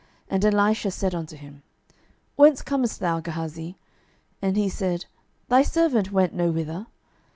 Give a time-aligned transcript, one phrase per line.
[0.31, 1.61] And Elisha said unto him,
[2.35, 3.77] Whence comest thou, Gehazi?
[4.41, 5.05] And he said,
[5.47, 6.87] Thy servant went no whither.